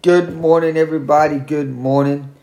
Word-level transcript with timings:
Good 0.00 0.34
morning, 0.34 0.78
everybody. 0.78 1.38
Good 1.38 1.68
morning. 1.68 2.34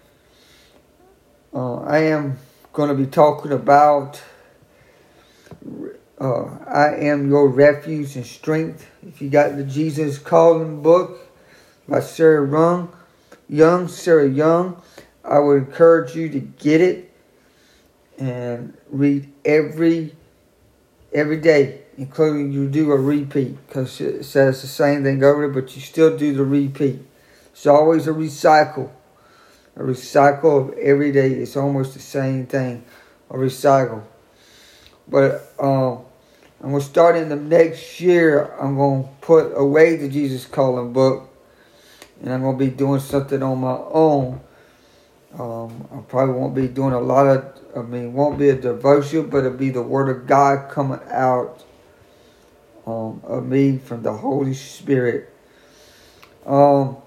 Uh, 1.52 1.78
I 1.78 1.98
am 2.04 2.38
going 2.72 2.90
to 2.90 2.94
be 2.94 3.08
talking 3.08 3.52
about 3.52 4.22
uh, 6.20 6.44
I 6.68 6.94
am 6.98 7.30
your 7.30 7.48
refuge 7.48 8.16
and 8.16 8.28
strength. 8.28 8.88
If 9.08 9.24
you 9.24 9.32
got 9.32 9.58
the 9.58 9.64
Jesus 9.64 10.20
Calling 10.20 10.84
book 10.84 11.18
by 11.90 12.02
Sarah 12.02 12.48
Young, 12.48 12.96
Young 13.50 13.88
Sarah 13.88 14.30
Young, 14.30 14.80
I 15.26 15.40
would 15.40 15.64
encourage 15.64 16.16
you 16.16 16.30
to 16.30 16.40
get 16.40 16.80
it 16.80 17.12
and 18.20 18.78
read 18.92 19.28
every 19.44 20.16
every 21.12 21.38
day, 21.38 21.82
including 21.98 22.52
you 22.52 22.70
do 22.70 22.92
a 22.92 22.98
repeat 22.98 23.58
because 23.66 24.00
it 24.00 24.26
says 24.26 24.62
the 24.62 24.68
same 24.68 25.02
thing 25.04 25.24
over 25.24 25.48
but 25.48 25.76
you 25.76 25.82
still 25.82 26.16
do 26.16 26.36
the 26.36 26.46
repeat. 26.46 27.08
It's 27.52 27.68
always 27.68 28.08
a 28.08 28.12
recycle. 28.12 28.90
A 29.76 29.82
recycle 29.82 30.70
of 30.70 30.78
every 30.78 31.12
day. 31.12 31.32
It's 31.32 31.56
almost 31.56 31.94
the 31.94 32.00
same 32.00 32.46
thing. 32.46 32.84
A 33.30 33.36
recycle. 33.36 34.04
But 35.08 35.54
um, 35.60 36.00
I'm 36.62 36.72
going 36.72 36.82
to 36.82 36.88
start 36.88 37.16
in 37.16 37.30
the 37.30 37.36
next 37.36 38.00
year. 38.00 38.54
I'm 38.60 38.76
going 38.76 39.04
to 39.04 39.10
put 39.22 39.54
away 39.56 39.96
the 39.96 40.10
Jesus 40.10 40.46
Calling 40.46 40.94
book. 40.94 41.30
And 42.22 42.32
I'm 42.32 42.42
going 42.42 42.58
to 42.58 42.66
be 42.66 42.72
doing 42.72 43.00
something 43.00 43.42
on 43.42 43.60
my 43.60 43.78
own. 43.78 44.42
Um, 45.38 45.88
I 45.94 46.02
probably 46.02 46.36
won't 46.36 46.54
be 46.54 46.68
doing 46.68 46.94
a 46.94 47.00
lot 47.00 47.26
of, 47.26 47.58
I 47.76 47.82
mean, 47.82 48.14
won't 48.14 48.38
be 48.38 48.50
a 48.50 48.56
devotion, 48.56 49.30
but 49.30 49.40
it'll 49.40 49.58
be 49.58 49.70
the 49.70 49.82
Word 49.82 50.10
of 50.10 50.28
God 50.28 50.70
coming 50.70 51.00
out 51.10 51.64
um, 52.86 53.22
of 53.24 53.46
me 53.46 53.78
from 53.78 54.04
the 54.04 54.12
Holy 54.12 54.54
Spirit. 54.54 55.34
Um, 56.46 56.98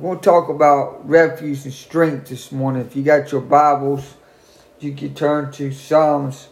to 0.00 0.16
talk 0.16 0.48
about 0.48 1.08
refuge 1.08 1.64
and 1.64 1.72
strength 1.72 2.28
this 2.28 2.50
morning. 2.50 2.82
If 2.82 2.96
you 2.96 3.04
got 3.04 3.30
your 3.30 3.40
Bibles, 3.40 4.14
you 4.80 4.92
can 4.92 5.14
turn 5.14 5.52
to 5.52 5.70
Psalms, 5.72 6.48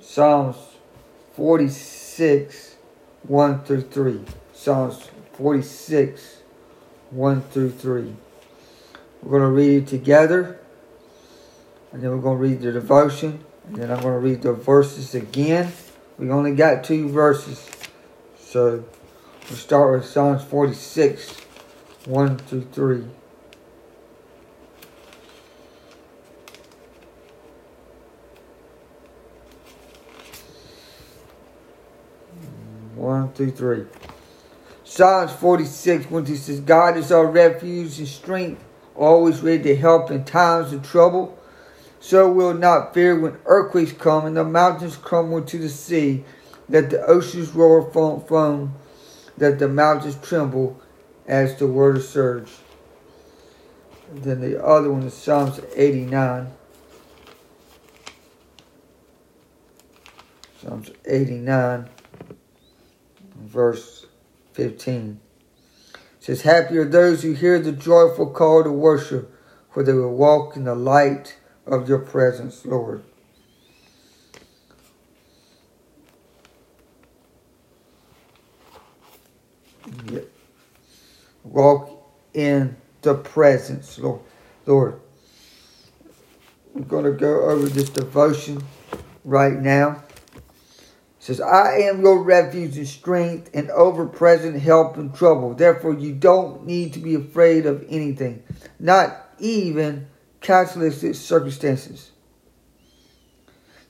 Psalms 0.00 0.56
46, 1.34 2.76
1 3.24 3.64
through 3.64 3.82
3. 3.82 4.20
Psalms 4.54 5.10
46, 5.34 6.38
1 7.10 7.42
through 7.42 7.72
3. 7.72 8.14
We're 9.22 9.38
going 9.38 9.42
to 9.42 9.54
read 9.54 9.82
it 9.82 9.86
together, 9.88 10.60
and 11.92 12.02
then 12.02 12.10
we're 12.10 12.22
going 12.22 12.38
to 12.38 12.42
read 12.42 12.62
the 12.62 12.72
devotion, 12.72 13.44
and 13.66 13.76
then 13.76 13.90
I'm 13.90 14.00
going 14.00 14.14
to 14.14 14.20
read 14.20 14.40
the 14.40 14.54
verses 14.54 15.14
again. 15.14 15.72
We 16.18 16.30
only 16.30 16.54
got 16.54 16.84
two 16.84 17.10
verses, 17.10 17.68
so 18.40 18.82
we'll 19.50 19.58
start 19.58 19.92
with 19.92 20.06
Psalms 20.06 20.42
46. 20.44 21.42
1 22.08 22.38
through 22.38 22.66
3. 22.72 23.04
One 32.94 33.30
through 33.34 33.50
three. 33.50 33.84
Psalms 34.84 35.32
46, 35.32 36.10
when 36.10 36.24
he 36.24 36.36
says, 36.36 36.60
God 36.60 36.96
is 36.96 37.12
our 37.12 37.26
refuge 37.26 37.98
and 37.98 38.08
strength, 38.08 38.64
always 38.96 39.42
ready 39.42 39.62
to 39.64 39.76
help 39.76 40.10
in 40.10 40.24
times 40.24 40.72
of 40.72 40.82
trouble. 40.82 41.38
So 42.00 42.32
will 42.32 42.54
not 42.54 42.94
fear 42.94 43.20
when 43.20 43.36
earthquakes 43.44 43.92
come 43.92 44.24
and 44.24 44.36
the 44.36 44.44
mountains 44.44 44.96
crumble 44.96 45.42
to 45.42 45.58
the 45.58 45.68
sea, 45.68 46.24
that 46.70 46.88
the 46.88 47.04
oceans 47.04 47.50
roar 47.50 47.92
foam, 47.92 48.22
foam 48.22 48.76
that 49.36 49.58
the 49.58 49.68
mountains 49.68 50.16
tremble 50.22 50.80
as 51.28 51.56
the 51.56 51.66
word 51.66 52.02
surge. 52.02 52.50
Then 54.10 54.40
the 54.40 54.64
other 54.64 54.90
one 54.90 55.02
is 55.02 55.14
Psalms 55.14 55.60
89. 55.76 56.50
Psalms 60.60 60.90
89, 61.04 61.88
verse 63.36 64.06
15. 64.54 65.20
It 65.92 66.00
says, 66.18 66.42
Happy 66.42 66.78
are 66.78 66.84
those 66.84 67.22
who 67.22 67.32
hear 67.32 67.60
the 67.60 67.72
joyful 67.72 68.30
call 68.30 68.64
to 68.64 68.72
worship, 68.72 69.32
for 69.72 69.82
they 69.82 69.92
will 69.92 70.16
walk 70.16 70.56
in 70.56 70.64
the 70.64 70.74
light 70.74 71.36
of 71.66 71.88
your 71.88 72.00
presence, 72.00 72.64
Lord. 72.64 73.04
Yep 80.10 80.37
walk 81.52 81.90
in 82.34 82.76
the 83.02 83.14
presence, 83.14 83.98
Lord. 83.98 84.20
Lord, 84.66 85.00
I'm 86.74 86.84
going 86.84 87.04
to 87.04 87.12
go 87.12 87.48
over 87.48 87.66
this 87.66 87.88
devotion 87.88 88.62
right 89.24 89.54
now. 89.54 90.02
It 90.34 90.42
says, 91.18 91.40
I 91.40 91.78
am 91.80 92.02
your 92.02 92.22
refuge 92.22 92.76
and 92.76 92.86
strength 92.86 93.50
and 93.54 93.70
over 93.70 94.06
present 94.06 94.60
help 94.60 94.96
in 94.98 95.12
trouble. 95.12 95.54
Therefore, 95.54 95.94
you 95.94 96.12
don't 96.12 96.66
need 96.66 96.92
to 96.92 96.98
be 96.98 97.14
afraid 97.14 97.66
of 97.66 97.84
anything, 97.88 98.42
not 98.78 99.30
even 99.38 100.06
catalytic 100.40 101.14
circumstances. 101.14 102.12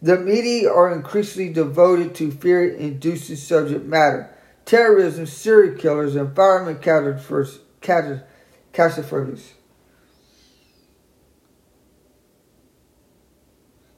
The 0.00 0.16
media 0.16 0.72
are 0.72 0.92
increasingly 0.92 1.52
devoted 1.52 2.14
to 2.16 2.30
fear 2.30 2.68
inducing 2.68 3.36
subject 3.36 3.84
matter 3.84 4.32
terrorism, 4.68 5.24
serial 5.24 5.74
killers, 5.76 6.14
environment 6.14 6.82
catastrophes. 6.82 9.54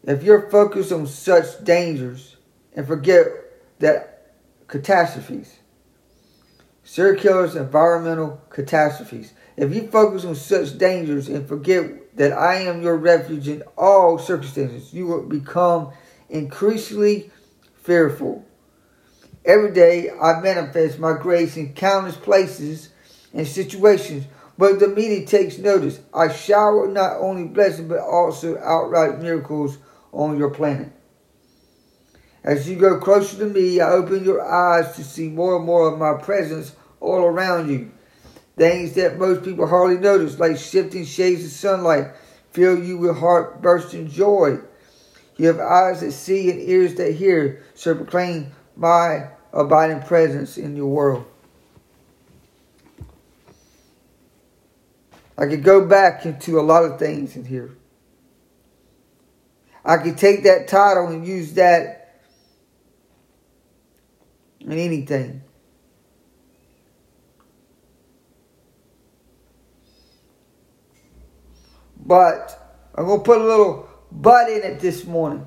If 0.05 0.23
you're 0.23 0.49
focused 0.49 0.93
on 0.93 1.09
such 1.09 1.65
dangers 1.65 2.37
and 2.75 2.87
forget 2.87 3.27
that 3.81 4.37
catastrophes, 4.69 5.57
serial 6.85 7.21
killers, 7.21 7.57
environmental 7.57 8.41
catastrophes, 8.51 9.33
if 9.57 9.75
you 9.75 9.89
focus 9.89 10.25
on 10.25 10.37
such 10.37 10.79
dangers 10.79 11.29
and 11.29 11.49
forget 11.49 12.17
that 12.17 12.33
I 12.33 12.61
am 12.61 12.81
your 12.81 12.97
refuge 12.97 13.49
in 13.49 13.65
all 13.77 14.19
circumstances, 14.19 14.95
you 14.95 15.09
will 15.09 15.23
become 15.23 15.91
increasingly 16.29 17.33
fearful. 17.83 18.47
Every 19.45 19.73
day 19.73 20.11
I 20.11 20.41
manifest 20.41 20.99
my 20.99 21.15
grace 21.15 21.57
in 21.57 21.73
countless 21.73 22.17
places 22.17 22.91
and 23.33 23.47
situations, 23.47 24.27
but 24.59 24.79
the 24.79 24.89
media 24.89 25.25
takes 25.25 25.59
notice. 25.59 26.01
I 26.13 26.31
shower 26.31 26.89
not 26.89 27.17
only 27.19 27.49
blessings 27.49 27.89
but 27.89 28.01
also 28.01 28.59
outright 28.59 29.21
miracles 29.21 29.79
on 30.13 30.39
your 30.39 30.51
planet. 30.51 30.93
As 32.45 32.69
you 32.69 32.77
go 32.77 32.99
closer 32.99 33.39
to 33.39 33.47
me, 33.47 33.81
I 33.81 33.91
open 33.91 34.25
your 34.25 34.43
eyes 34.43 34.97
to 34.97 35.05
see 35.05 35.29
more 35.29 35.57
and 35.57 35.65
more 35.65 35.91
of 35.91 35.99
my 35.99 36.15
presence 36.23 36.75
all 37.01 37.23
around 37.23 37.71
you. 37.71 37.91
Things 38.57 38.95
that 38.95 39.19
most 39.19 39.43
people 39.43 39.67
hardly 39.67 39.99
notice, 39.99 40.39
like 40.39 40.59
shifting 40.59 41.05
shades 41.05 41.45
of 41.45 41.51
sunlight, 41.51 42.09
fill 42.53 42.79
you 42.79 42.99
with 42.99 43.17
heart 43.19 43.63
bursting 43.63 44.09
joy. 44.09 44.59
You 45.37 45.47
have 45.47 45.61
eyes 45.61 46.01
that 46.01 46.13
see 46.13 46.51
and 46.51 46.61
ears 46.61 46.97
that 46.97 47.13
hear, 47.13 47.63
so 47.75 47.95
proclaim 47.95 48.53
my 48.77 49.29
abiding 49.53 50.03
presence 50.03 50.57
in 50.57 50.77
your 50.77 50.87
world. 50.87 51.25
I 55.37 55.47
could 55.47 55.65
go 55.65 55.87
back 55.87 56.27
into 56.27 56.61
a 56.61 56.63
lot 56.63 56.85
of 56.85 56.99
things 56.99 57.35
in 57.35 57.45
here. 57.45 57.77
I 59.85 59.97
could 59.97 60.19
take 60.19 60.43
that 60.45 60.69
title 60.69 61.09
and 61.09 61.27
use 61.27 61.55
that 61.55 62.21
in 64.61 64.73
anything. 64.73 65.43
But 72.05 72.89
I'm 72.95 73.07
going 73.07 73.21
to 73.21 73.25
put 73.25 73.41
a 73.41 73.45
little 73.45 73.89
but 74.13 74.51
in 74.51 74.63
it 74.63 74.81
this 74.81 75.05
morning. 75.05 75.47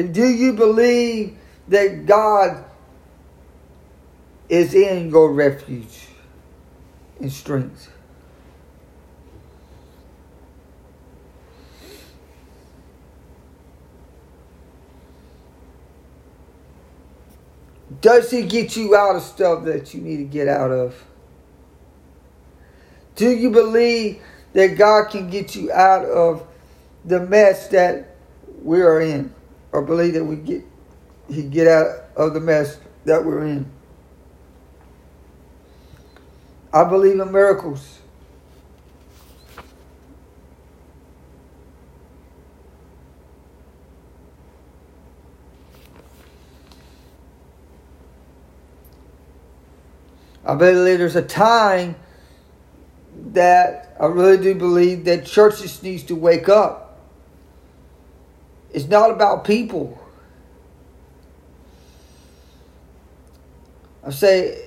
And 0.00 0.14
do 0.14 0.26
you 0.26 0.54
believe 0.54 1.36
that 1.68 2.06
God 2.06 2.64
is 4.48 4.72
in 4.72 5.10
your 5.10 5.30
refuge 5.30 6.06
and 7.20 7.30
strength? 7.30 7.92
Does 18.00 18.30
he 18.30 18.44
get 18.44 18.78
you 18.78 18.96
out 18.96 19.16
of 19.16 19.22
stuff 19.22 19.66
that 19.66 19.92
you 19.92 20.00
need 20.00 20.16
to 20.16 20.24
get 20.24 20.48
out 20.48 20.70
of? 20.70 21.04
Do 23.16 23.28
you 23.28 23.50
believe 23.50 24.22
that 24.54 24.78
God 24.78 25.10
can 25.10 25.28
get 25.28 25.54
you 25.54 25.70
out 25.70 26.06
of 26.06 26.46
the 27.04 27.20
mess 27.20 27.68
that 27.68 28.16
we 28.62 28.80
are 28.80 29.02
in? 29.02 29.34
Or 29.72 29.82
believe 29.82 30.14
that 30.14 30.24
we 30.24 30.36
get 30.36 30.64
he 31.28 31.42
get 31.44 31.68
out 31.68 32.04
of 32.16 32.34
the 32.34 32.40
mess 32.40 32.78
that 33.04 33.24
we're 33.24 33.46
in. 33.46 33.70
I 36.72 36.84
believe 36.84 37.18
in 37.18 37.32
miracles. 37.32 37.98
I 50.44 50.54
believe 50.56 50.98
there's 50.98 51.16
a 51.16 51.22
time 51.22 51.94
that 53.32 53.96
I 54.00 54.06
really 54.06 54.42
do 54.42 54.54
believe 54.54 55.04
that 55.04 55.24
churches 55.24 55.80
needs 55.82 56.02
to 56.04 56.16
wake 56.16 56.48
up. 56.48 56.89
It's 58.72 58.86
not 58.86 59.10
about 59.10 59.44
people. 59.44 59.98
I 64.04 64.10
say 64.10 64.66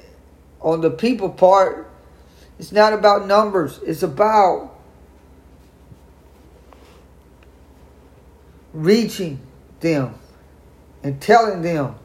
on 0.62 0.82
the 0.82 0.92
people 0.92 1.30
part, 1.30 1.90
it's 2.60 2.72
not 2.72 2.94
about 2.94 3.28
numbers. 3.28 3.80
It's 3.86 4.04
about 4.04 4.76
reaching 8.74 9.40
them 9.80 10.16
and 11.04 11.22
telling 11.22 11.62
them 11.62 11.96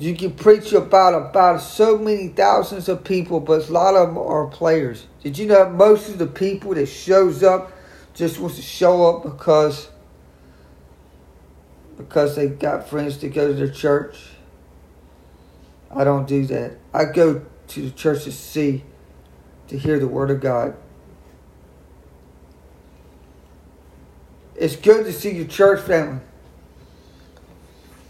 You 0.00 0.16
can 0.16 0.32
preach 0.32 0.72
about 0.72 1.12
about 1.12 1.60
so 1.60 1.98
many 1.98 2.28
thousands 2.28 2.88
of 2.88 3.04
people, 3.04 3.38
but 3.38 3.68
a 3.68 3.70
lot 3.72 3.94
of 3.94 4.08
them 4.08 4.16
are 4.16 4.46
players. 4.46 5.06
Did 5.22 5.36
you 5.36 5.46
know 5.46 5.68
most 5.68 6.08
of 6.08 6.16
the 6.16 6.26
people 6.26 6.72
that 6.72 6.86
shows 6.86 7.42
up 7.42 7.70
just 8.20 8.38
wants 8.38 8.56
to 8.56 8.62
show 8.62 9.08
up 9.08 9.22
because 9.24 9.88
because 11.96 12.36
they 12.36 12.48
got 12.48 12.88
friends 12.88 13.16
to 13.18 13.28
go 13.28 13.48
to 13.48 13.54
their 13.54 13.70
church? 13.70 14.18
I 15.90 16.04
don't 16.04 16.28
do 16.28 16.44
that. 16.46 16.76
I 16.94 17.06
go 17.06 17.44
to 17.68 17.82
the 17.82 17.90
church 17.90 18.24
to 18.24 18.32
see, 18.32 18.84
to 19.68 19.78
hear 19.78 19.98
the 19.98 20.06
word 20.06 20.30
of 20.30 20.40
God. 20.40 20.76
It's 24.54 24.76
good 24.76 25.06
to 25.06 25.12
see 25.12 25.32
your 25.32 25.46
church 25.46 25.80
family. 25.80 26.20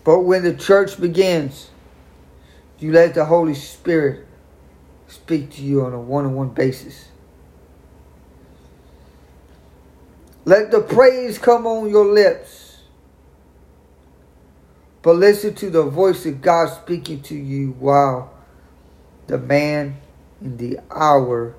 But 0.02 0.20
when 0.20 0.42
the 0.42 0.54
church 0.54 1.00
begins, 1.00 1.70
you 2.80 2.92
let 2.92 3.14
the 3.14 3.26
Holy 3.26 3.54
Spirit 3.54 4.26
speak 5.06 5.50
to 5.52 5.62
you 5.62 5.84
on 5.84 5.92
a 5.92 6.00
one 6.00 6.26
on 6.26 6.34
one 6.34 6.48
basis. 6.48 7.08
Let 10.50 10.72
the 10.72 10.80
praise 10.80 11.38
come 11.38 11.64
on 11.64 11.88
your 11.88 12.06
lips. 12.06 12.78
But 15.00 15.14
listen 15.14 15.54
to 15.54 15.70
the 15.70 15.84
voice 15.84 16.26
of 16.26 16.42
God 16.42 16.74
speaking 16.74 17.22
to 17.22 17.36
you 17.36 17.70
while 17.78 18.34
the 19.28 19.38
man 19.38 19.98
in 20.40 20.56
the 20.56 20.80
hour 20.90 21.54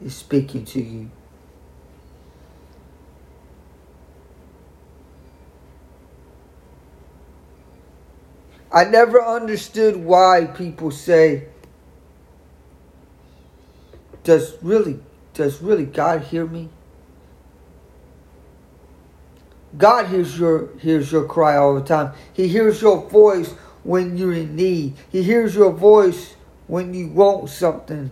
is 0.00 0.14
speaking 0.14 0.64
to 0.66 0.80
you. 0.80 1.10
I 8.70 8.84
never 8.84 9.20
understood 9.20 9.96
why 9.96 10.44
people 10.56 10.92
say, 10.92 11.48
does 14.22 14.56
really, 14.62 15.00
does 15.34 15.60
really 15.60 15.86
God 15.86 16.22
hear 16.22 16.46
me? 16.46 16.68
God 19.76 20.06
hears 20.06 20.38
your 20.38 20.76
hears 20.78 21.12
your 21.12 21.24
cry 21.24 21.56
all 21.56 21.74
the 21.74 21.82
time. 21.82 22.12
He 22.32 22.48
hears 22.48 22.80
your 22.80 23.08
voice 23.08 23.52
when 23.82 24.16
you're 24.16 24.34
in 24.34 24.56
need. 24.56 24.94
He 25.10 25.22
hears 25.22 25.54
your 25.54 25.72
voice 25.72 26.34
when 26.66 26.94
you 26.94 27.08
want 27.08 27.50
something 27.50 28.10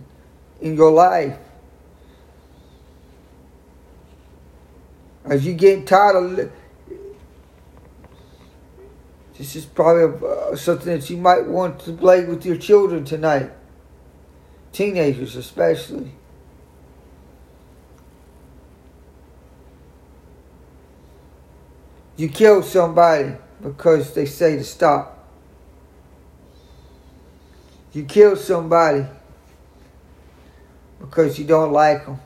in 0.61 0.75
your 0.75 0.91
life. 0.91 1.37
As 5.25 5.45
you 5.45 5.53
get 5.53 5.87
tired 5.87 6.15
of 6.15 6.51
this 9.37 9.55
is 9.55 9.65
probably 9.65 10.27
uh, 10.27 10.55
something 10.55 10.97
that 10.97 11.09
you 11.09 11.17
might 11.17 11.45
want 11.45 11.79
to 11.81 11.93
play 11.93 12.23
with 12.23 12.45
your 12.45 12.55
children 12.55 13.03
tonight. 13.03 13.51
Teenagers, 14.71 15.35
especially. 15.35 16.11
You 22.17 22.29
kill 22.29 22.63
somebody 22.63 23.35
because 23.61 24.13
they 24.13 24.25
say 24.25 24.55
to 24.57 24.63
stop. 24.63 25.27
You 27.91 28.03
kill 28.03 28.35
somebody 28.35 29.05
because 30.99 31.37
you 31.39 31.45
don't 31.45 31.71
like 31.71 32.05
them. 32.05 32.19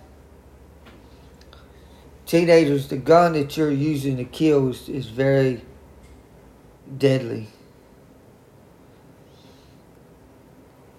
Teenagers, 2.26 2.88
the 2.88 2.98
gun 2.98 3.34
that 3.34 3.58
you're 3.58 3.72
using 3.72 4.18
to 4.18 4.24
kill 4.24 4.70
is, 4.70 4.88
is 4.88 5.08
very 5.08 5.62
deadly. 6.98 7.48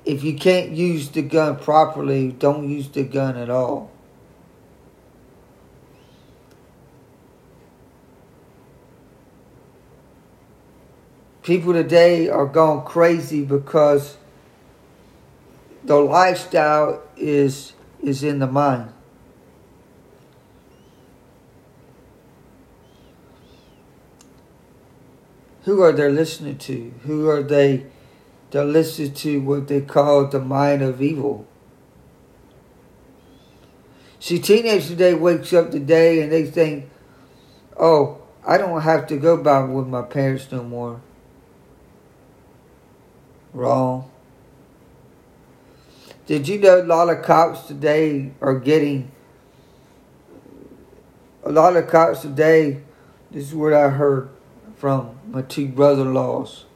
If 0.04 0.24
you 0.24 0.34
can't 0.34 0.72
use 0.72 1.08
the 1.08 1.22
gun 1.22 1.56
properly, 1.56 2.32
don't 2.32 2.68
use 2.68 2.88
the 2.88 3.04
gun 3.04 3.36
at 3.36 3.50
all. 3.50 3.92
People 11.50 11.72
today 11.72 12.28
are 12.28 12.46
going 12.46 12.82
crazy 12.82 13.44
because 13.44 14.16
the 15.82 15.96
lifestyle 15.96 17.02
is 17.16 17.72
is 18.00 18.22
in 18.22 18.38
the 18.38 18.46
mind. 18.46 18.92
Who 25.64 25.82
are 25.82 25.90
they 25.90 26.08
listening 26.08 26.56
to? 26.58 26.94
Who 27.02 27.28
are 27.28 27.42
they? 27.42 27.86
They're 28.52 28.64
listening 28.64 29.14
to 29.14 29.40
what 29.40 29.66
they 29.66 29.80
call 29.80 30.28
the 30.28 30.38
mind 30.38 30.82
of 30.82 31.02
evil. 31.02 31.48
See, 34.20 34.38
teenagers 34.38 34.86
today 34.86 35.14
wakes 35.14 35.52
up 35.52 35.72
today 35.72 36.22
and 36.22 36.30
they 36.30 36.46
think, 36.46 36.88
"Oh, 37.76 38.18
I 38.46 38.56
don't 38.56 38.82
have 38.82 39.08
to 39.08 39.16
go 39.16 39.36
back 39.36 39.68
with 39.68 39.88
my 39.88 40.02
parents 40.02 40.46
no 40.52 40.62
more." 40.62 41.00
Wrong. 43.52 44.10
Did 46.26 46.46
you 46.46 46.58
know 46.58 46.80
a 46.80 46.84
lot 46.84 47.08
of 47.08 47.22
cops 47.22 47.66
today 47.66 48.32
are 48.40 48.58
getting 48.58 49.10
a 51.42 51.50
lot 51.50 51.76
of 51.76 51.88
cops 51.88 52.22
today? 52.22 52.82
This 53.30 53.48
is 53.48 53.54
what 53.54 53.72
I 53.72 53.88
heard 53.88 54.28
from 54.76 55.18
my 55.28 55.42
two 55.42 55.68
brother-in-laws. 55.68 56.66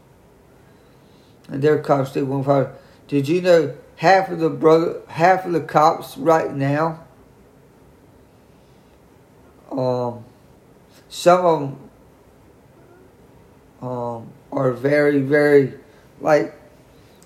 And 1.48 1.62
their 1.62 1.78
cops 1.78 2.12
they 2.12 2.22
won't 2.22 2.46
fire. 2.46 2.74
Did 3.06 3.28
you 3.28 3.40
know 3.40 3.74
half 3.96 4.28
of 4.28 4.40
the 4.40 4.50
brother 4.50 5.00
half 5.08 5.46
of 5.46 5.52
the 5.52 5.60
cops 5.60 6.16
right 6.16 6.52
now 6.54 7.04
um 9.70 10.24
some 11.08 11.44
of 11.44 11.60
them 11.60 11.90
um 13.88 14.32
are 14.50 14.72
very 14.72 15.20
very 15.20 15.74
like 16.20 16.54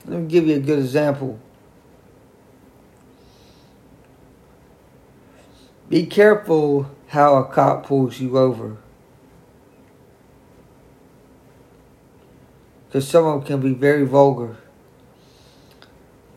let 0.08 0.20
me 0.20 0.26
give 0.26 0.46
you 0.46 0.56
a 0.56 0.60
good 0.60 0.78
example 0.78 1.38
be 5.88 6.06
careful 6.06 6.90
how 7.08 7.36
a 7.36 7.44
cop 7.44 7.86
pulls 7.86 8.20
you 8.20 8.36
over 8.38 8.76
because 12.88 13.06
some 13.06 13.26
of 13.26 13.40
them 13.40 13.46
can 13.46 13.60
be 13.60 13.78
very 13.78 14.06
vulgar. 14.06 14.56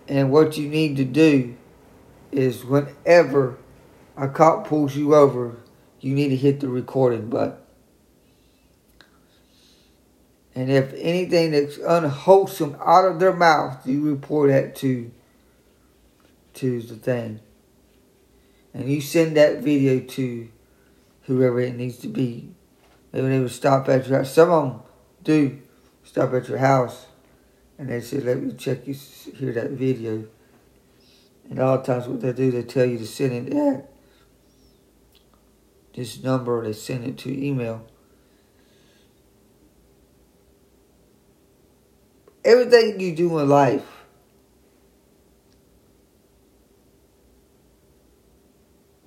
And 0.07 0.31
what 0.31 0.57
you 0.57 0.67
need 0.67 0.97
to 0.97 1.05
do 1.05 1.55
is 2.31 2.65
whenever 2.65 3.57
a 4.17 4.27
cop 4.27 4.67
pulls 4.67 4.95
you 4.95 5.15
over, 5.15 5.55
you 6.01 6.13
need 6.13 6.29
to 6.29 6.35
hit 6.35 6.59
the 6.59 6.67
recording 6.67 7.29
button. 7.29 7.60
And 10.53 10.69
if 10.69 10.93
anything 10.97 11.51
that's 11.51 11.77
unwholesome 11.77 12.75
out 12.83 13.05
of 13.05 13.19
their 13.19 13.33
mouth, 13.33 13.87
you 13.87 14.01
report 14.01 14.49
that 14.49 14.75
to 14.77 15.11
to 16.55 16.81
the 16.81 16.95
thing. 16.95 17.39
And 18.73 18.91
you 18.91 18.99
send 19.01 19.37
that 19.37 19.59
video 19.59 19.99
to 19.99 20.49
whoever 21.23 21.61
it 21.61 21.75
needs 21.75 21.97
to 21.99 22.07
be. 22.07 22.51
Maybe 23.13 23.29
they 23.29 23.39
would 23.39 23.51
stop 23.51 23.87
at 23.89 24.07
your 24.07 24.19
house. 24.19 24.33
Some 24.33 24.49
of 24.49 24.69
them 24.69 24.81
do 25.23 25.61
stop 26.03 26.33
at 26.33 26.49
your 26.49 26.57
house 26.57 27.05
and 27.77 27.89
they 27.89 28.01
say, 28.01 28.19
let 28.19 28.41
me 28.41 28.53
check 28.53 28.87
you, 28.87 28.93
hear 28.93 29.53
that 29.53 29.71
video. 29.71 30.25
And 31.49 31.59
all 31.59 31.81
times 31.81 32.07
what 32.07 32.21
they 32.21 32.33
do, 32.33 32.51
they 32.51 32.63
tell 32.63 32.85
you 32.85 32.97
to 32.97 33.07
send 33.07 33.47
it 33.47 33.53
at 33.55 33.91
this 35.95 36.23
number, 36.23 36.63
they 36.63 36.73
send 36.73 37.05
it 37.05 37.17
to 37.19 37.45
email. 37.45 37.85
Everything 42.51 42.99
you 42.99 43.15
do 43.15 43.39
in 43.39 43.47
life, 43.47 44.03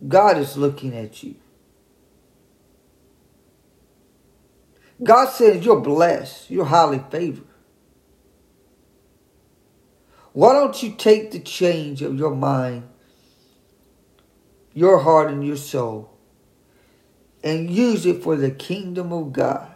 God 0.08 0.38
is 0.38 0.56
looking 0.56 0.96
at 0.96 1.22
you. 1.22 1.34
God 5.02 5.28
says 5.28 5.62
you're 5.62 5.82
blessed, 5.82 6.50
you're 6.50 6.64
highly 6.64 7.04
favored. 7.10 7.44
Why 10.32 10.54
don't 10.54 10.82
you 10.82 10.92
take 10.92 11.30
the 11.30 11.40
change 11.40 12.00
of 12.00 12.18
your 12.18 12.34
mind, 12.34 12.88
your 14.72 15.00
heart, 15.00 15.30
and 15.30 15.46
your 15.46 15.58
soul 15.58 16.16
and 17.42 17.68
use 17.68 18.06
it 18.06 18.22
for 18.22 18.36
the 18.36 18.50
kingdom 18.50 19.12
of 19.12 19.34
God? 19.34 19.73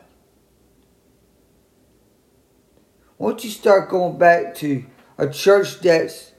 Once 3.18 3.44
you 3.44 3.50
start 3.50 3.90
going 3.90 4.16
back 4.16 4.54
to 4.54 4.84
a 5.18 5.28
church 5.28 5.80
that's 5.80 6.32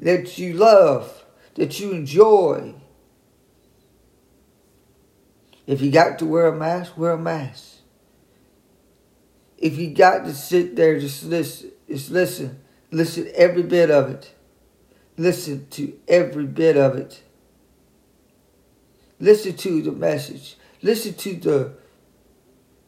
that 0.00 0.38
you 0.38 0.54
love, 0.54 1.24
that 1.54 1.78
you 1.78 1.92
enjoy, 1.92 2.74
if 5.66 5.80
you 5.80 5.90
got 5.90 6.18
to 6.18 6.26
wear 6.26 6.46
a 6.46 6.56
mask, 6.56 6.98
wear 6.98 7.12
a 7.12 7.18
mask. 7.18 7.76
If 9.56 9.78
you 9.78 9.90
got 9.94 10.24
to 10.24 10.34
sit 10.34 10.74
there, 10.74 10.98
just 10.98 11.24
listen. 11.24 11.70
Just 11.88 12.10
listen. 12.10 12.60
Listen 12.90 13.30
every 13.34 13.62
bit 13.62 13.90
of 13.90 14.10
it. 14.10 14.34
Listen 15.16 15.66
to 15.70 15.92
every 16.08 16.46
bit 16.46 16.76
of 16.76 16.96
it. 16.96 17.22
Listen 19.18 19.56
to 19.56 19.82
the 19.82 19.92
message. 19.92 20.56
Listen 20.82 21.14
to 21.14 21.34
the 21.34 21.72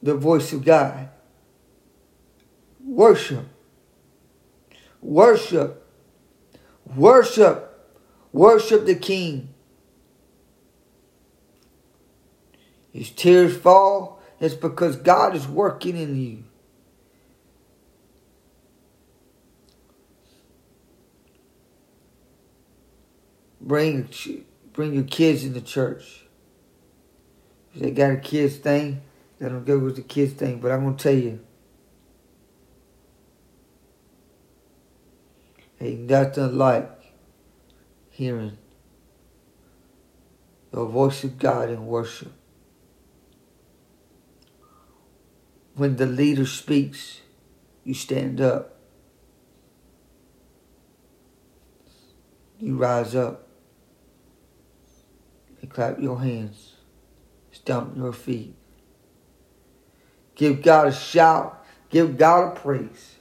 the 0.03 0.15
voice 0.15 0.53
of 0.53 0.65
God. 0.65 1.09
Worship. 2.85 3.47
Worship. 5.01 5.87
Worship. 6.97 7.69
Worship 8.33 8.87
the 8.87 8.95
King. 8.95 9.53
His 12.93 13.11
tears 13.11 13.57
fall, 13.57 14.21
it's 14.39 14.55
because 14.55 14.97
God 14.97 15.35
is 15.35 15.49
working 15.49 15.97
in 15.97 16.21
you. 16.21 16.45
Bring 23.61 24.09
bring 24.73 24.93
your 24.95 25.05
kids 25.05 25.45
in 25.45 25.55
the 25.55 25.61
church. 25.61 26.25
If 27.75 27.81
they 27.81 27.91
got 27.93 28.11
a 28.11 28.17
kids 28.17 28.57
thing, 28.57 29.01
let 29.41 29.53
them 29.53 29.65
go 29.65 29.79
with 29.79 29.97
the 29.97 30.03
kids 30.03 30.35
thing. 30.35 30.61
But 30.61 30.73
I'm 30.73 30.85
gonna 30.85 30.97
tell 30.97 31.15
you, 31.15 31.41
ain't 35.83 36.11
nothing 36.11 36.57
like 36.57 36.91
hearing 38.11 38.57
the 40.71 40.85
voice 40.85 41.25
of 41.25 41.39
God 41.39 41.69
in 41.69 41.87
worship. 41.87 42.33
when 45.75 45.97
the 45.97 46.07
leader 46.07 46.47
speaks, 46.47 47.21
you 47.85 47.95
stand 47.95 48.41
up. 48.41 48.77
You 52.59 52.77
rise 52.77 53.17
up 53.17 53.49
and 55.61 55.71
clap 55.71 55.99
your 55.99 56.21
hands, 56.21 56.75
stomp 57.51 57.97
your 57.97 58.13
feet. 58.13 58.55
Give 60.37 60.63
God 60.63 60.89
a 60.89 60.93
shout, 60.93 61.65
give 61.91 62.17
God 62.17 62.53
a 62.53 62.61
praise. 62.61 63.17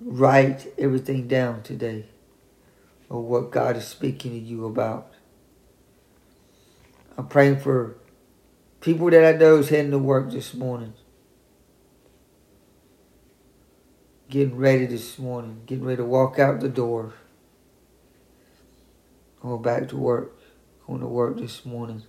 Write 0.00 0.72
everything 0.78 1.28
down 1.28 1.62
today 1.62 2.06
of 3.10 3.24
what 3.24 3.50
God 3.50 3.76
is 3.76 3.86
speaking 3.86 4.32
to 4.32 4.38
you 4.38 4.64
about. 4.64 5.12
I'm 7.18 7.28
praying 7.28 7.60
for 7.60 7.96
People 8.80 9.10
that 9.10 9.34
I 9.34 9.36
know 9.36 9.58
is 9.58 9.68
heading 9.68 9.90
to 9.90 9.98
work 9.98 10.30
this 10.30 10.54
morning. 10.54 10.94
Getting 14.30 14.56
ready 14.56 14.86
this 14.86 15.18
morning. 15.18 15.62
Getting 15.66 15.84
ready 15.84 15.98
to 15.98 16.04
walk 16.04 16.38
out 16.38 16.60
the 16.60 16.68
door. 16.68 17.12
Going 19.42 19.60
back 19.60 19.88
to 19.88 19.98
work. 19.98 20.34
Going 20.86 21.00
to 21.00 21.06
work 21.06 21.38
this 21.38 21.66
morning. 21.66 22.04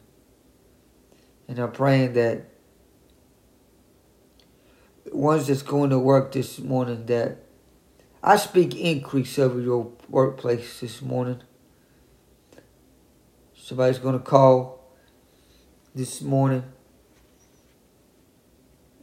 And 1.50 1.60
I'm 1.60 1.74
praying 1.74 2.14
that 2.14 2.46
ones 5.12 5.48
that's 5.48 5.62
going 5.62 5.90
to 5.90 6.00
work 6.00 6.32
this 6.32 6.58
morning 6.58 7.06
that 7.08 7.44
I 8.24 8.36
speak 8.36 8.76
increase 8.76 9.40
over 9.40 9.60
your 9.60 9.92
workplace 10.08 10.80
this 10.80 11.02
morning. 11.02 11.42
Somebody's 13.56 13.98
going 13.98 14.14
to 14.14 14.24
call 14.24 14.80
this 15.96 16.22
morning. 16.22 16.64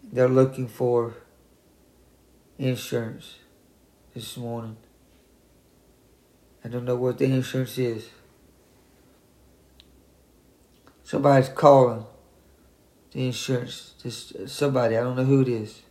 They're 0.04 0.28
looking 0.28 0.68
for 0.68 1.14
insurance 2.58 3.36
this 4.14 4.36
morning. 4.36 4.76
I 6.64 6.68
don't 6.68 6.84
know 6.84 6.96
what 6.96 7.18
the 7.18 7.24
insurance 7.24 7.76
is. 7.76 8.10
Somebody's 11.02 11.48
calling 11.48 12.04
the 13.12 13.26
insurance. 13.26 13.94
Just 14.00 14.48
somebody, 14.48 14.96
I 14.96 15.02
don't 15.02 15.16
know 15.16 15.24
who 15.24 15.40
it 15.40 15.48
is. 15.48 15.82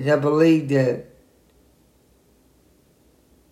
And 0.00 0.10
I 0.10 0.16
believe 0.16 0.70
that 0.70 1.04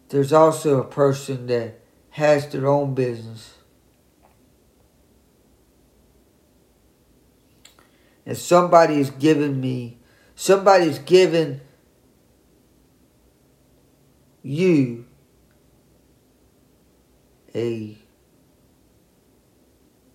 there's 0.08 0.32
also 0.32 0.80
a 0.80 0.84
person 0.84 1.46
that 1.48 1.78
has 2.08 2.48
their 2.48 2.66
own 2.66 2.94
business. 2.94 3.52
And 8.24 8.34
somebody 8.34 8.98
is 8.98 9.10
giving 9.10 9.60
me, 9.60 9.98
somebody's 10.36 10.98
giving 10.98 11.60
you 14.42 15.04
a 17.54 17.98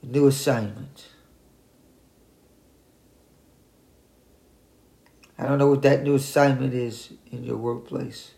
new 0.02 0.26
assignment. 0.26 1.13
I 5.38 5.46
don't 5.46 5.58
know 5.58 5.68
what 5.68 5.82
that 5.82 6.04
new 6.04 6.16
assignment 6.16 6.74
is 6.74 7.14
in 7.32 7.44
your 7.44 7.58
workplace. 7.58 8.32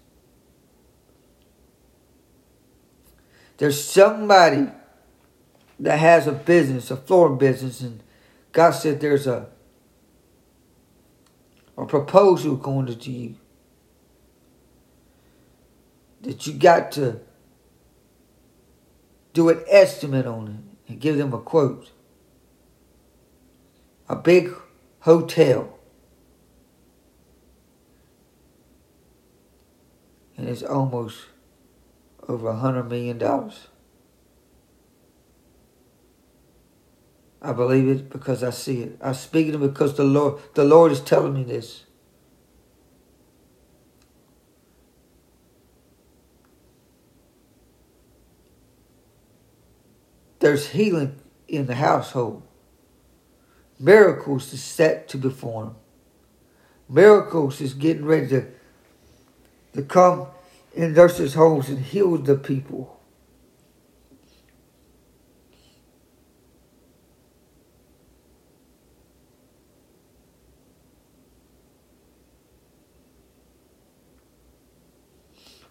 There's 3.58 3.82
somebody 3.82 4.68
that 5.80 6.00
has 6.00 6.28
a 6.28 6.32
business, 6.32 6.92
a 6.92 6.98
flooring 6.98 7.38
business, 7.38 7.82
and 7.82 8.02
God 8.52 8.72
said 8.72 9.00
there's 9.00 9.28
a 9.28 9.50
a 11.78 11.86
proposal 11.86 12.56
going 12.56 12.86
to 12.86 13.12
you 13.12 13.36
that 16.22 16.48
you 16.48 16.54
got 16.54 16.92
to 16.94 17.20
do 19.34 19.50
an 19.50 19.62
estimate 19.68 20.26
on 20.26 20.48
it 20.88 20.92
and 20.92 21.02
give 21.02 21.18
them 21.18 21.34
a 21.34 21.40
quote. 21.40 21.92
A 24.08 24.16
big 24.16 24.54
hotel. 25.02 25.75
And 30.46 30.54
it's 30.54 30.62
almost 30.62 31.26
over 32.30 32.50
a 32.50 32.56
hundred 32.56 32.84
million 32.84 33.18
dollars. 33.18 33.68
I 37.42 37.52
believe 37.52 37.88
it 37.88 38.12
because 38.12 38.44
I 38.44 38.52
see 38.52 38.84
it. 38.84 39.00
I 39.02 39.14
speak 39.14 39.48
it 39.48 39.58
because 39.58 39.98
the 39.98 40.04
Lord 40.04 40.40
the 40.54 40.64
Lord 40.64 40.92
is 40.92 41.02
telling 41.02 41.34
me 41.34 41.44
this. 41.44 41.86
There's 50.38 50.68
healing 50.70 51.20
in 51.48 51.66
the 51.66 51.74
household. 51.74 52.44
Miracles 53.80 54.54
is 54.54 54.64
set 54.64 55.08
to 55.08 55.18
perform. 55.18 55.76
Miracles 56.88 57.62
is 57.62 57.74
getting 57.74 58.06
ready 58.06 58.28
to, 58.28 58.46
to 59.76 59.84
come 59.84 60.28
in 60.74 60.94
nurses' 60.94 61.36
homes 61.36 61.70
and 61.70 61.80
heal 61.80 62.18
the 62.18 62.36
people. 62.36 63.00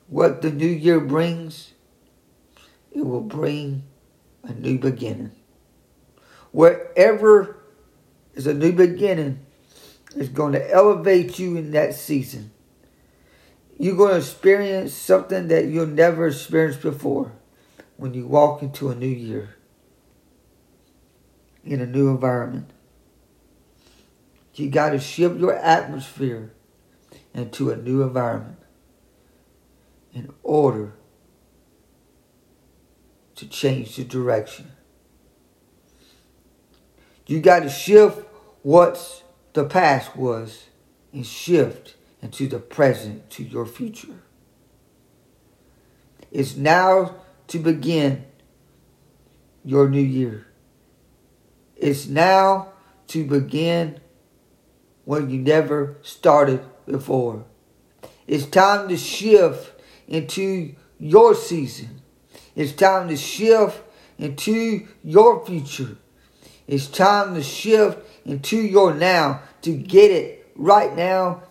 What 0.07 0.43
the 0.43 0.51
new 0.51 0.67
year 0.67 1.01
brings, 1.01 1.73
it 2.93 3.05
will 3.05 3.21
bring 3.21 3.83
a 4.45 4.53
new 4.53 4.79
beginning. 4.79 5.33
Wherever 6.53 7.65
is 8.35 8.47
a 8.47 8.55
new 8.55 8.73
beginning. 8.73 9.41
It's 10.17 10.29
going 10.29 10.53
to 10.53 10.73
elevate 10.73 11.39
you 11.39 11.57
in 11.57 11.73
that 11.73 11.95
season. 11.95 12.51
You're 13.79 13.97
going 13.97 14.13
to 14.13 14.19
experience 14.19 14.93
something 14.93 15.49
that 15.49 15.67
you'll 15.67 15.87
never 15.87 16.29
experienced 16.29 16.83
before 16.83 17.33
when 17.97 18.15
you 18.15 18.27
walk 18.27 18.63
into 18.63 18.91
a 18.91 18.95
new 18.95 19.07
year 19.07 19.57
in 21.65 21.81
a 21.81 21.87
new 21.87 22.09
environment. 22.09 22.71
You 24.55 24.71
got 24.71 24.91
to 24.91 25.01
shift 25.01 25.41
your 25.41 25.55
atmosphere 25.55 26.53
into 27.33 27.71
a 27.71 27.77
new 27.77 28.03
environment 28.03 28.59
in 30.13 30.33
order 30.45 30.95
to 33.35 33.49
change 33.49 33.97
the 33.97 34.05
direction. 34.05 34.71
You 37.27 37.41
got 37.41 37.61
to 37.61 37.69
shift 37.69 38.19
what 38.63 39.25
the 39.55 39.65
past 39.65 40.15
was 40.15 40.67
and 41.13 41.27
shift 41.27 41.97
into 42.25 42.49
the 42.49 42.59
present 42.59 43.29
to 43.29 43.45
your 43.45 43.67
future. 43.67 44.23
It's 46.33 46.57
now 46.57 47.17
to 47.49 47.59
begin 47.59 48.25
your 49.63 49.91
new 49.91 50.01
year. 50.01 50.47
It's 51.77 52.07
now 52.07 52.73
to 53.09 53.27
begin 53.27 54.01
what 55.05 55.29
you 55.29 55.39
never 55.39 55.99
started 56.01 56.65
before. 56.87 57.45
It's 58.27 58.47
time 58.47 58.89
to 58.89 58.97
shift 58.97 59.79
into 60.09 60.75
your 60.99 61.35
season. 61.35 62.01
It's 62.57 62.73
time 62.73 63.09
to 63.09 63.19
shift 63.19 63.83
into 64.17 64.89
your 65.03 65.45
future. 65.45 65.99
It's 66.67 66.87
time 66.87 67.35
to 67.35 67.43
shift 67.43 67.99
into 68.25 68.57
your 68.57 68.95
now 68.95 69.43
to 69.61 69.77
get 69.77 70.11
it 70.11 70.51
right 70.57 70.97
now 70.97 71.43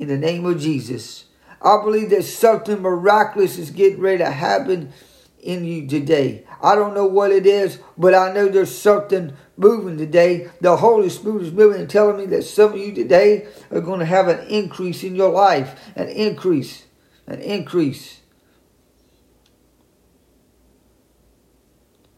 in 0.00 0.08
the 0.08 0.18
name 0.18 0.46
of 0.46 0.58
Jesus. 0.58 1.26
I 1.62 1.80
believe 1.84 2.08
that 2.10 2.24
something 2.24 2.80
miraculous 2.80 3.58
is 3.58 3.70
getting 3.70 4.00
ready 4.00 4.18
to 4.18 4.30
happen 4.30 4.94
in 5.42 5.64
you 5.64 5.86
today. 5.86 6.44
I 6.62 6.74
don't 6.74 6.94
know 6.94 7.04
what 7.06 7.30
it 7.30 7.44
is, 7.46 7.78
but 7.98 8.14
I 8.14 8.32
know 8.32 8.48
there's 8.48 8.76
something 8.76 9.34
moving 9.58 9.98
today. 9.98 10.48
The 10.62 10.78
Holy 10.78 11.10
Spirit 11.10 11.42
is 11.42 11.52
moving 11.52 11.82
and 11.82 11.90
telling 11.90 12.16
me 12.16 12.26
that 12.26 12.44
some 12.44 12.72
of 12.72 12.78
you 12.78 12.94
today 12.94 13.46
are 13.70 13.82
going 13.82 14.00
to 14.00 14.06
have 14.06 14.28
an 14.28 14.46
increase 14.48 15.04
in 15.04 15.14
your 15.14 15.30
life, 15.30 15.78
an 15.96 16.08
increase, 16.08 16.86
an 17.26 17.40
increase. 17.40 18.20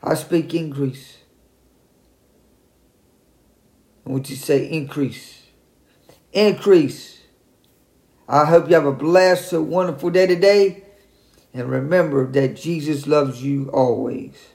I 0.04 0.14
speak 0.14 0.54
increase. 0.54 1.18
I 4.06 4.10
want 4.10 4.30
you 4.30 4.36
to 4.36 4.42
say 4.42 4.66
increase. 4.66 5.42
Increase. 6.32 7.21
I 8.32 8.46
hope 8.46 8.70
you 8.70 8.76
have 8.76 8.86
a 8.86 8.92
blessed, 8.92 9.52
wonderful 9.52 10.10
day 10.10 10.26
today. 10.26 10.84
And 11.52 11.70
remember 11.70 12.26
that 12.32 12.56
Jesus 12.56 13.06
loves 13.06 13.44
you 13.44 13.68
always. 13.72 14.51